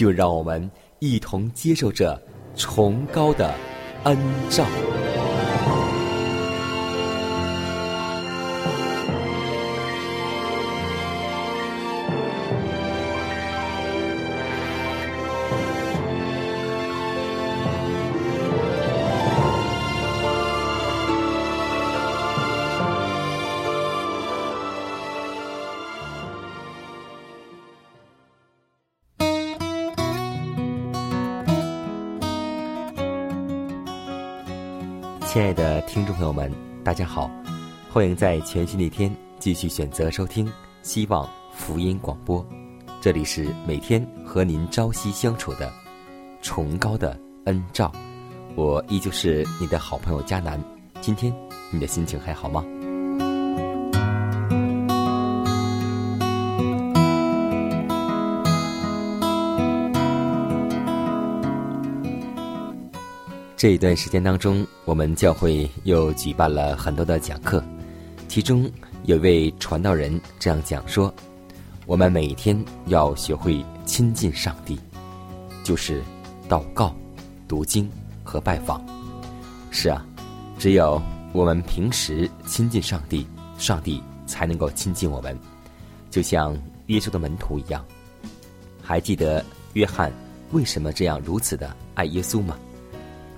[0.00, 2.18] 就让我们一同接受这
[2.56, 3.54] 崇高的
[4.04, 4.16] 恩
[4.48, 4.64] 照。
[35.32, 37.30] 亲爱的听众朋友们，大家好，
[37.88, 42.44] 欢迎在全新的一天继续选择收听希望福音广播，
[43.00, 45.72] 这里是每天和您朝夕相处的
[46.42, 47.92] 崇高的恩照，
[48.56, 50.60] 我依旧是你的好朋友佳南，
[51.00, 51.32] 今天
[51.70, 52.64] 你的心情还好吗？
[63.60, 67.62] 这一段时间当中，我们教会又举办了很多的讲课，
[68.26, 68.66] 其中
[69.04, 71.14] 有位传道人这样讲说
[71.84, 74.80] ：“我们每天要学会亲近上帝，
[75.62, 76.02] 就是
[76.48, 76.96] 祷告、
[77.46, 77.86] 读经
[78.24, 78.82] 和拜访。
[79.70, 80.06] 是啊，
[80.58, 80.98] 只有
[81.34, 83.26] 我们平时亲近上帝，
[83.58, 85.38] 上帝才能够亲近我们，
[86.10, 86.56] 就像
[86.86, 87.84] 耶稣的门徒一样。
[88.80, 89.44] 还记得
[89.74, 90.10] 约翰
[90.50, 92.56] 为什么这样如此的爱耶稣吗？”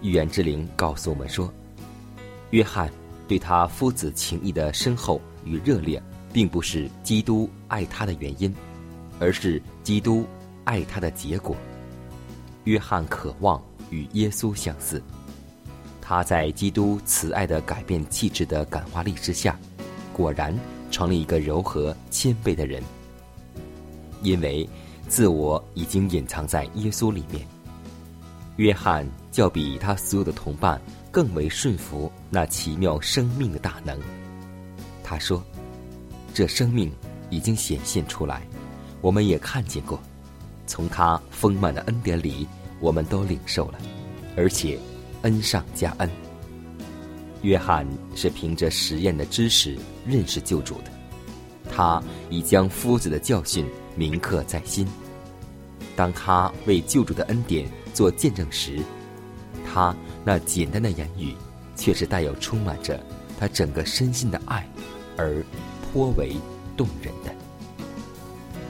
[0.02, 1.52] 预言之灵告诉我们说，
[2.50, 2.90] 约翰
[3.28, 6.02] 对他夫子情谊的深厚与热烈，
[6.32, 8.52] 并不是基督爱他的原因，
[9.20, 10.26] 而是基督
[10.64, 11.56] 爱他的结果。
[12.64, 15.00] 约翰渴望与耶稣相似，
[16.00, 19.56] 他在基督慈爱的改变气质的感化力之下，
[20.12, 20.56] 果然
[20.90, 22.82] 成了一个柔和谦卑的人。
[24.22, 24.68] 因为
[25.08, 27.46] 自我已经隐藏在耶稣里面。
[28.56, 33.98] 约翰较比他所有的同伴更为顺服那奇妙生命的大能。
[35.02, 35.42] 他说
[36.32, 36.92] ：“这生命
[37.30, 38.46] 已经显现出来，
[39.00, 39.98] 我们也看见过。
[40.66, 42.46] 从他丰满的恩典里，
[42.78, 43.78] 我们都领受了，
[44.36, 44.78] 而且
[45.22, 46.08] 恩上加恩。”
[47.42, 49.76] 约翰是凭着实验的知识
[50.06, 50.90] 认识救主的，
[51.74, 52.00] 他
[52.30, 53.66] 已将夫子的教训
[53.96, 54.86] 铭刻在心。
[55.96, 57.66] 当他为救主的恩典。
[57.94, 58.80] 做见证时，
[59.72, 61.34] 他那简单的言语，
[61.76, 63.00] 却是带有充满着
[63.40, 64.68] 他整个身心的爱，
[65.16, 65.42] 而
[65.80, 66.36] 颇为
[66.76, 67.34] 动人的。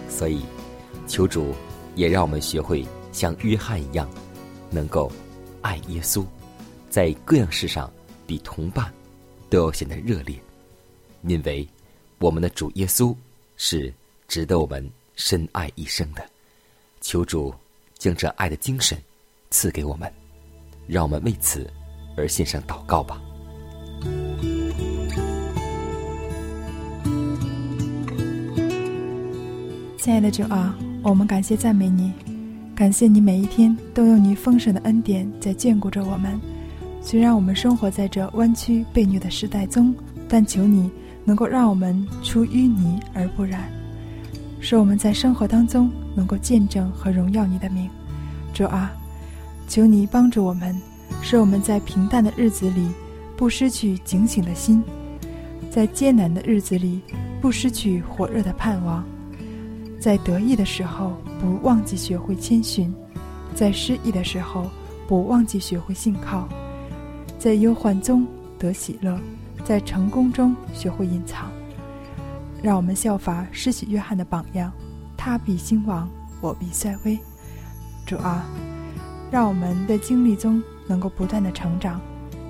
[0.09, 0.43] 所以，
[1.09, 1.55] 求主
[1.97, 4.09] 也让我们学会像约翰一样，
[4.71, 5.11] 能够
[5.61, 6.25] 爱耶稣，
[6.89, 7.93] 在各样事上
[8.27, 8.93] 比同伴
[9.51, 10.39] 都要显得热烈，
[11.23, 11.69] 因为
[12.19, 13.13] 我们的主耶稣
[13.57, 13.93] 是
[14.29, 16.25] 值得我们深爱一生的。
[17.01, 17.53] 求主
[17.99, 18.97] 将这爱的精神。
[19.55, 20.11] 赐给我们，
[20.93, 21.67] 让我们为此
[22.19, 23.19] 而献上祷告吧。
[29.97, 32.13] 亲爱的主啊，我们感谢赞美你，
[32.75, 36.39] 感谢你每一天都用你丰盛的恩典在眷顾着我们。
[37.01, 39.95] 虽然我们生活在这弯曲被虐的时代中，
[40.29, 40.91] 但求你
[41.25, 43.73] 能够让我们出淤泥而不染，
[44.61, 47.89] 使我们在生活当中能够见证和荣耀你的名。
[48.53, 48.93] 主啊。
[49.73, 50.79] 求你帮助我们，
[51.23, 52.91] 使我们在平淡的日子里
[53.39, 54.85] 不失去警醒的心，
[55.71, 57.01] 在艰难的日子里
[57.41, 59.03] 不失去火热的盼望，
[59.99, 62.95] 在得意的时候不忘记学会谦逊，
[63.55, 64.71] 在失意的时候
[65.09, 66.47] 不忘记学会信靠，
[67.39, 68.27] 在忧患中
[68.59, 69.19] 得喜乐，
[69.65, 71.51] 在成功中学会隐藏。
[72.63, 74.71] 让我们效法施洗约翰的榜样，
[75.17, 76.07] 他必兴亡，
[76.43, 77.19] 我必衰微。
[78.05, 78.45] 主啊，
[79.33, 81.99] 让我们的经历中能够不断的成长。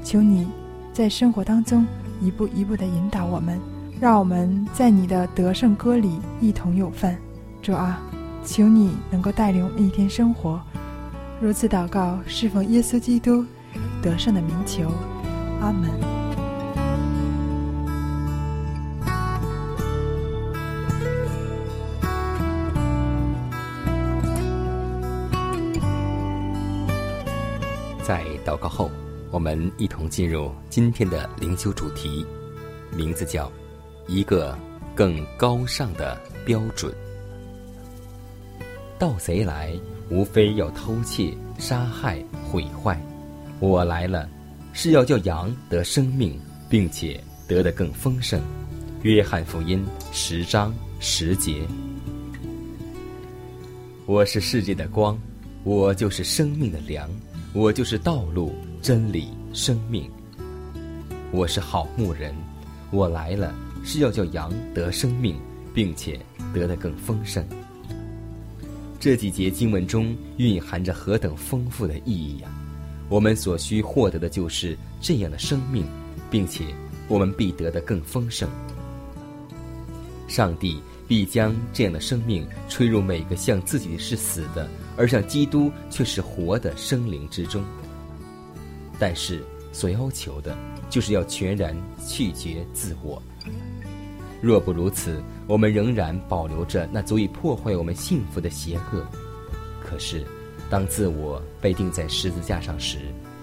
[0.02, 0.48] 求你
[0.92, 1.86] 在生活当中
[2.20, 3.58] 一步一步的引导我们，
[4.00, 7.16] 让我们在你的得胜歌里一同有份。
[7.62, 8.00] 主啊，
[8.44, 10.60] 求你能够带领我们一天生活。
[11.40, 13.46] 如此祷告，侍奉耶稣基督
[14.02, 14.90] 得胜的名求，
[15.60, 16.21] 阿门。
[28.42, 28.90] 祷告后，
[29.30, 32.24] 我们一同进入今天的灵修主题，
[32.96, 33.50] 名字叫
[34.06, 34.56] “一个
[34.94, 36.92] 更高尚的标准”。
[38.98, 39.72] 盗贼来，
[40.10, 42.96] 无非要偷窃、杀害、毁坏；
[43.58, 44.28] 我来了，
[44.72, 48.40] 是要叫羊得生命，并且得的更丰盛。
[49.02, 51.62] 约翰福音十章十节。
[54.06, 55.18] 我是世界的光，
[55.64, 57.08] 我就是生命的粮。
[57.54, 60.10] 我就是道路、真理、生命。
[61.30, 62.34] 我是好牧人，
[62.90, 63.54] 我来了
[63.84, 65.36] 是要叫羊得生命，
[65.74, 66.18] 并且
[66.54, 67.44] 得的更丰盛。
[68.98, 72.48] 这几节经文中蕴含着何等丰富的意义呀！
[73.10, 75.84] 我们所需获得的就是这样的生命，
[76.30, 76.64] 并且
[77.06, 78.48] 我们必得的更丰盛。
[80.26, 84.68] 上帝必将这样的生命吹入每个像自己是死的。
[84.96, 87.64] 而像基督却是活的生灵之中，
[88.98, 90.54] 但是所要求的，
[90.90, 91.74] 就是要全然
[92.06, 93.20] 拒绝自我。
[94.42, 99.06] 若不如此，我们仍然保留着那足以破坏我们幸福的邪恶。
[99.80, 100.26] 可是，
[100.68, 102.98] 当自我被钉在十字架上时，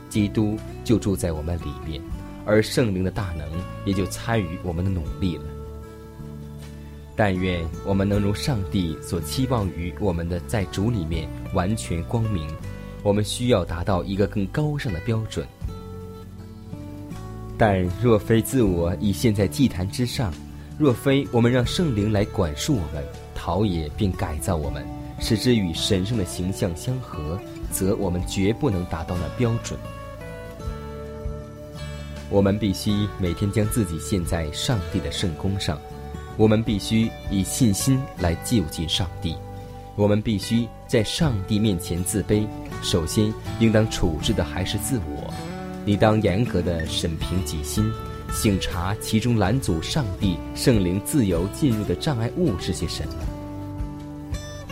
[0.07, 2.00] 基督就住在我们里面，
[2.45, 3.50] 而圣灵的大能
[3.85, 5.45] 也就参与我们的努力了。
[7.19, 12.48] 但愿我们能如上帝所期望于我们的，在主里面完全光明。
[13.04, 15.45] 我们需要达到一个更高尚的标准。
[17.57, 20.33] 但若非自我已陷在祭坛之上，
[20.77, 23.04] 若非我们让圣灵来管束我们、
[23.36, 24.88] 陶冶并改造我们，
[25.19, 27.38] 使之与神圣的形象相合，
[27.69, 29.77] 则我们绝不能达到那标准。
[32.30, 35.77] 我们必须每天将自己献在上帝的圣宫上。
[36.39, 39.36] 我们必须以信心来就近上帝，
[39.97, 42.47] 我们必须在上帝面前自卑。
[42.81, 45.33] 首先，应当处置的还是自我。
[45.83, 47.91] 你当严格的审评己心，
[48.31, 53.13] 醒察其中拦阻上帝圣灵自由进入的障碍物是些什么。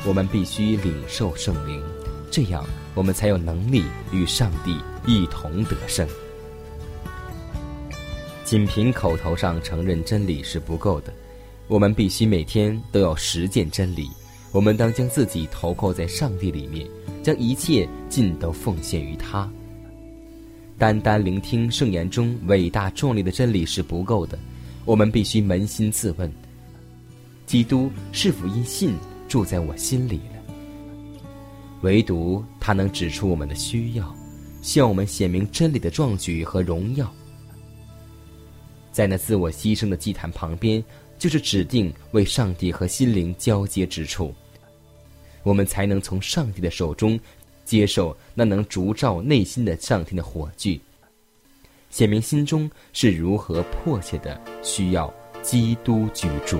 [0.06, 1.84] 我们必须领受圣灵，
[2.32, 2.64] 这样
[2.96, 3.84] 我们才有能力
[4.14, 6.08] 与上帝一同得胜。
[8.46, 11.12] 仅凭口头上承认真理是不够的。
[11.68, 14.10] 我们必须每天都要实践真理。
[14.54, 16.88] 我们当将自己投靠在上帝里面，
[17.22, 19.50] 将一切尽都奉献于他。
[20.78, 24.40] 单单聆听圣言中伟大壮丽的真理是不够的，
[24.86, 26.32] 我们必须扪心自问：
[27.46, 28.96] 基督是否因信
[29.28, 30.54] 住在我心里了？
[31.82, 34.16] 唯独他能指出我们的需要，
[34.62, 37.12] 向我们显明真理的壮举和荣耀。
[38.92, 40.82] 在那自我牺牲的祭坛旁边。
[41.18, 44.34] 就是指定为上帝和心灵交接之处，
[45.44, 47.20] 我们才能从上帝的手中
[47.66, 50.80] 接受那能烛照内心的上天的火炬，
[51.90, 56.60] 显明心中是如何迫切的需要基督居住。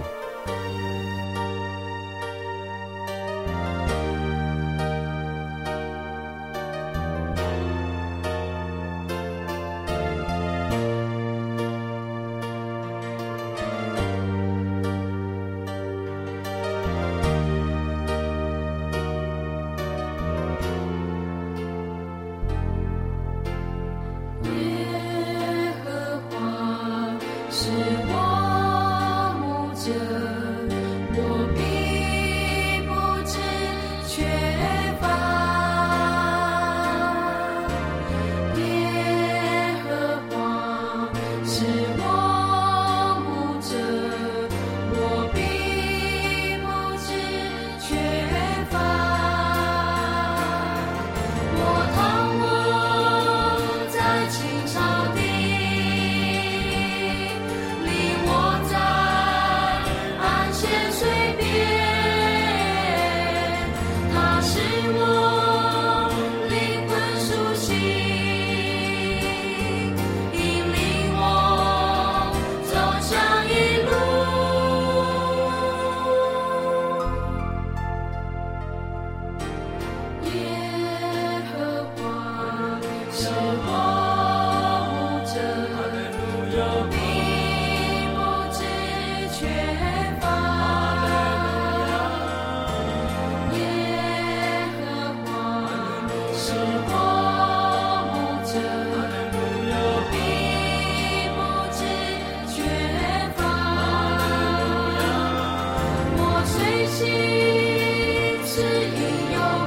[109.00, 109.67] 你有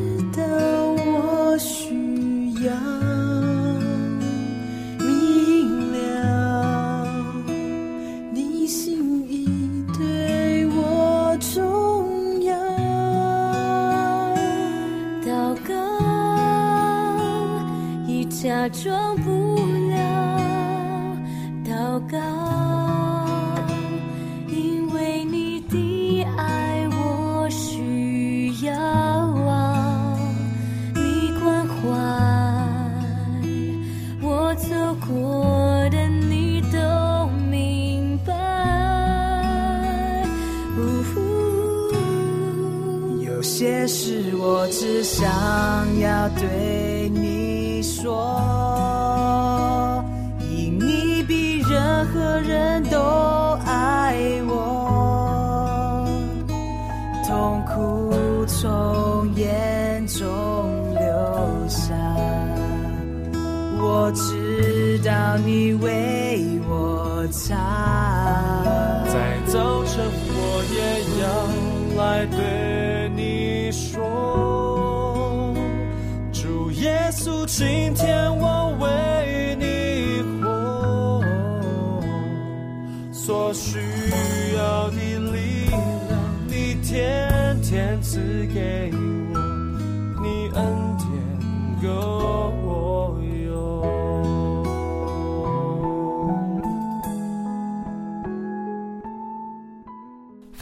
[18.61, 19.17] 假装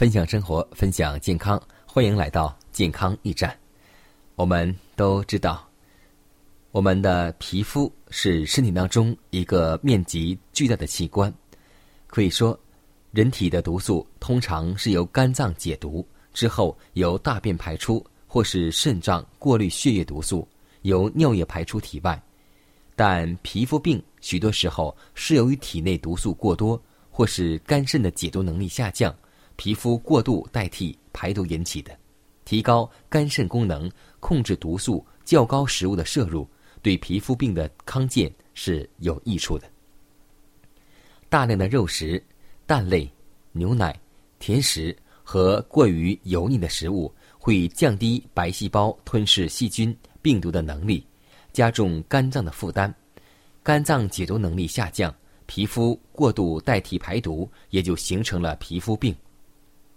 [0.00, 3.54] 分享生活，分享健康，欢迎来到健康驿站。
[4.34, 5.68] 我们都知道。
[6.70, 11.30] 我们的皮肤是身体当中一个面积巨大的器官，
[12.06, 12.58] 可以说，
[13.10, 16.02] 人体的毒素通常是由肝脏解毒
[16.32, 20.48] 之后由大便排出，或是肾脏过滤血液毒素，
[20.80, 22.18] 由尿液排出体外。
[22.96, 29.14] 但皮肤病许多时候是由于体内毒素过多，或是肝肾的解毒能力下降，
[29.60, 31.94] 皮肤过度代替排毒引起的。
[32.46, 36.48] 提高肝肾功能，控制毒素较高食物的摄入。
[36.80, 39.70] 对皮肤病的康健是有益处的。
[41.28, 42.24] 大量的肉食、
[42.64, 43.06] 蛋类、
[43.52, 43.94] 牛奶、
[44.38, 51.06] 甜食和过于油腻的食物会降低白细胞吞噬细菌、病毒的能力，
[51.52, 52.90] 加重肝脏的负担，
[53.62, 55.14] 肝脏解毒能力下降，
[55.44, 59.14] 皮肤过度代替排毒，也就形成了皮肤病。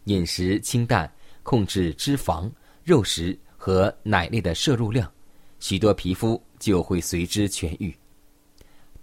[0.05, 1.11] 饮食清淡，
[1.43, 2.49] 控制脂肪、
[2.83, 5.11] 肉食和奶类的摄入量，
[5.59, 6.41] 许多皮肤。
[6.59, 7.93] 就会随之痊愈。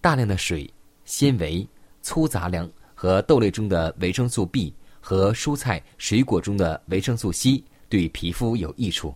[0.00, 0.73] 大量的水、
[1.04, 1.69] 纤维、
[2.00, 9.14] 粗杂粮和豆类中的维生素 B 和蔬菜水果中的维生素 C 对皮肤有益处。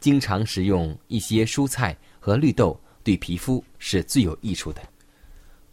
[0.00, 4.82] 经常食用一些蔬菜和绿豆对皮肤是最有益处的。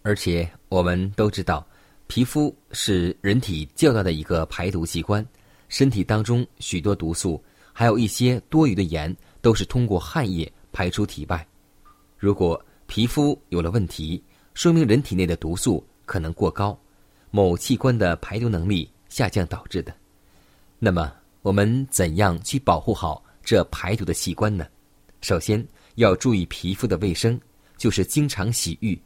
[0.01, 1.67] 而且我们都知道，
[2.07, 5.25] 皮肤是人体较大的一个排毒器官，
[5.67, 7.41] 身体当中许多毒素，
[7.71, 11.47] 还有一些多余的盐，都是通过汗液排出体外。
[12.17, 14.21] 如果皮肤有了问题，
[14.53, 16.79] 说明人体内的毒素可能过高，
[17.31, 19.93] 某器官的排毒能力下降导致的。
[20.77, 21.11] 那么，
[21.41, 24.67] 我们怎样去保护好这排毒的器官呢？
[25.21, 27.39] 首先要注意皮肤的卫生，
[27.77, 29.01] 就是经常洗浴，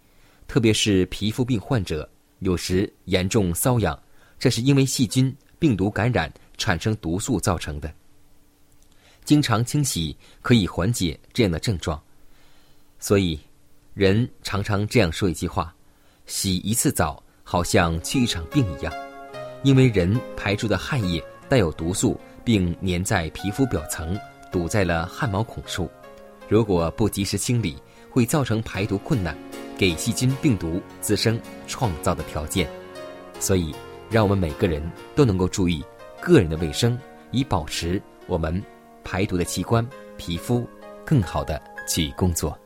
[0.47, 3.97] 特别是皮肤病患者，有时严重瘙痒，
[4.38, 7.91] 这是因为细菌、病毒感染产生毒素造成的。
[9.23, 12.02] 经常清洗可以缓解这样的症状，
[13.00, 13.39] 所以
[13.93, 15.76] 人常常这样说一句话
[16.26, 18.93] ：“洗一次澡，好像去一场病一样。”
[19.63, 21.23] 因为人排出的汗液。
[21.50, 24.19] 带有毒素，并粘在皮肤表层，
[24.52, 25.89] 堵在了汗毛孔处。
[26.50, 27.78] 如果不及时清理，
[28.10, 29.34] 会造成排毒困难，
[29.77, 32.67] 给细菌、病毒滋生创造的条件。
[33.39, 33.73] 所以，
[34.09, 34.81] 让我们每个人
[35.15, 35.83] 都能够注意
[36.19, 36.97] 个人的卫生，
[37.31, 38.61] 以保持我们
[39.03, 39.87] 排毒的器官
[40.17, 40.67] 皮肤
[41.05, 42.57] 更好的去工作。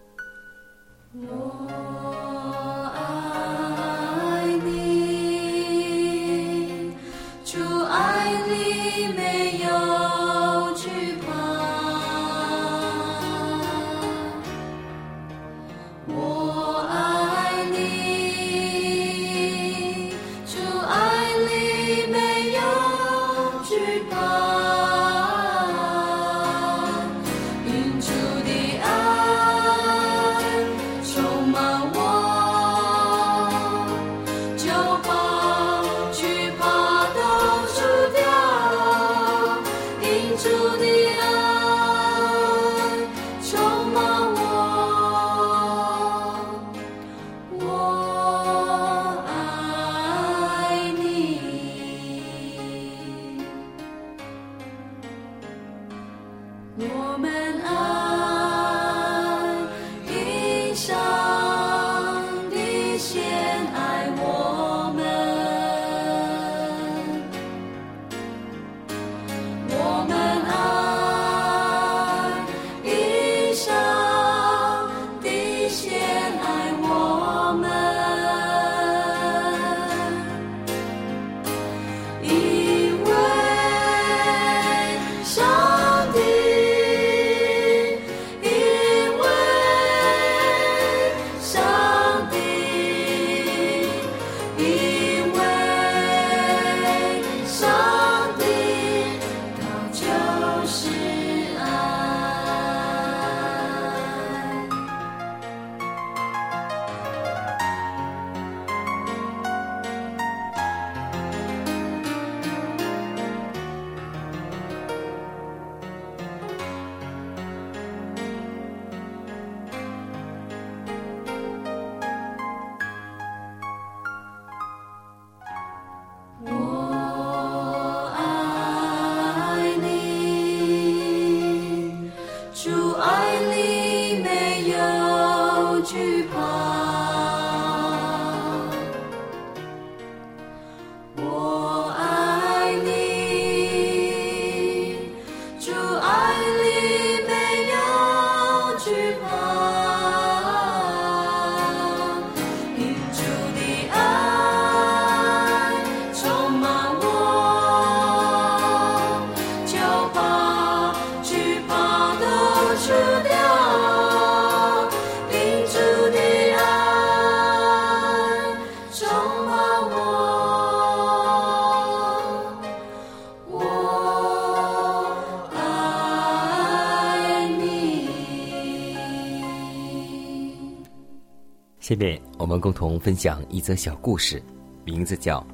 [181.92, 184.42] 下面我们共同分享一则小故事，
[184.86, 185.40] 名字叫《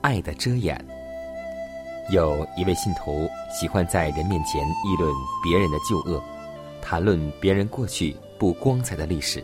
[0.00, 0.76] 爱的遮掩》。
[2.12, 5.08] 有一位信徒喜欢在人面前议论
[5.40, 6.20] 别人的旧恶，
[6.82, 9.40] 谈论别人过去不光彩的历史。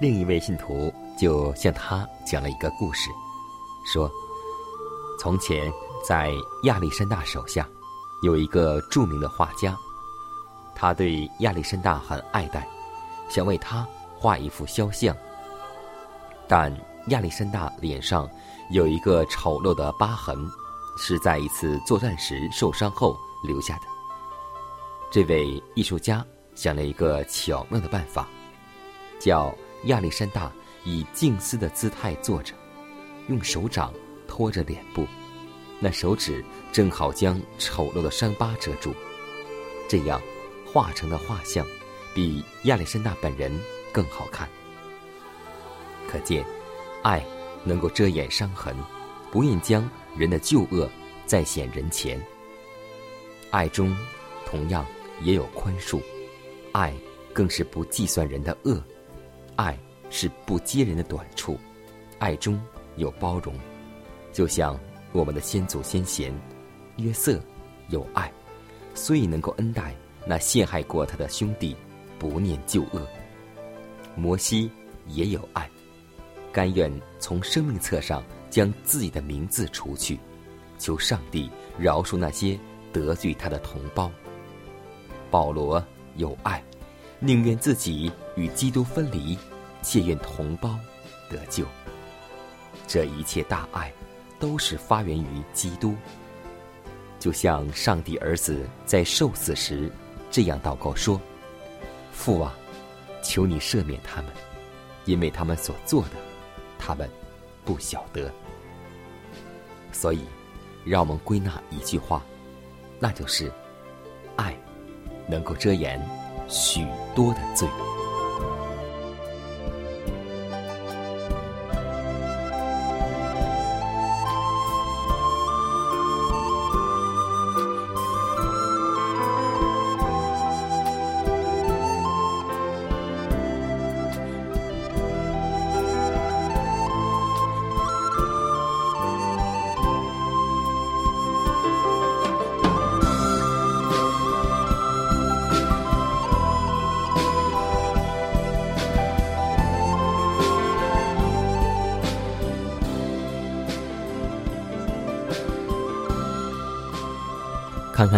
[0.00, 3.10] 另一位信徒就向他讲了一个故事，
[3.92, 4.10] 说：
[5.20, 5.70] 从前
[6.02, 7.68] 在亚历山大手下，
[8.22, 9.76] 有一个著名的画家，
[10.74, 12.66] 他对亚历山大很爱戴，
[13.28, 13.86] 想为他
[14.18, 15.14] 画一幅肖像。
[16.48, 16.74] 但
[17.08, 18.28] 亚历山大脸上
[18.70, 20.36] 有一个丑陋的疤痕，
[20.98, 23.82] 是在一次作战时受伤后留下的。
[25.10, 28.28] 这位艺术家想了一个巧妙的办法，
[29.18, 29.54] 叫
[29.84, 30.50] 亚历山大
[30.84, 32.54] 以静思的姿态坐着，
[33.28, 33.92] 用手掌
[34.26, 35.06] 托着脸部，
[35.78, 38.92] 那手指正好将丑陋的伤疤遮住，
[39.88, 40.20] 这样
[40.66, 41.64] 画成的画像
[42.14, 43.52] 比亚历山大本人
[43.92, 44.48] 更好看。
[46.08, 46.44] 可见，
[47.02, 47.24] 爱
[47.64, 48.74] 能够遮掩伤痕，
[49.30, 50.88] 不愿将人的旧恶
[51.26, 52.20] 再显人前。
[53.50, 53.96] 爱中
[54.44, 54.84] 同样
[55.22, 56.00] 也有宽恕。
[56.72, 56.92] 爱
[57.32, 58.82] 更是不计算人的恶，
[59.56, 59.78] 爱
[60.10, 61.58] 是不揭人的短处，
[62.18, 62.60] 爱中
[62.96, 63.54] 有包容，
[64.32, 64.78] 就像
[65.12, 66.34] 我们的先祖先贤
[66.96, 67.40] 约瑟
[67.88, 68.30] 有爱，
[68.94, 69.94] 所以能够恩待
[70.26, 71.74] 那陷害过他的兄弟，
[72.18, 73.06] 不念旧恶。
[74.14, 74.70] 摩西
[75.08, 75.68] 也有爱，
[76.56, 80.18] 甘愿从生命册上将自己的名字除去，
[80.78, 82.58] 求上帝饶恕那些
[82.94, 84.10] 得罪他的同胞。
[85.30, 85.84] 保罗。
[86.14, 86.64] 有爱，
[87.18, 89.36] 宁愿自己与基督分离，
[89.82, 90.74] 且愿同胞
[91.28, 91.62] 得救。
[92.86, 93.92] 这一切大爱，
[94.40, 95.94] 都是发源于基督。
[97.18, 99.92] 就像上帝儿子在受死时
[100.30, 101.20] 这样祷告说
[102.12, 102.54] ：“父啊，
[103.22, 104.32] 求你赦免他们，
[105.04, 106.10] 因为他们所做的，
[106.78, 107.08] 他们
[107.64, 108.32] 不晓得。”
[109.92, 110.24] 所以，
[110.84, 112.22] 让我们归纳一句话，
[112.98, 113.50] 那就是：
[114.36, 114.56] 爱。
[115.28, 116.00] 能够遮掩
[116.46, 117.68] 许多的罪。